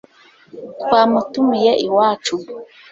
twamutumiye 0.81 1.71
iwacu 1.85 2.35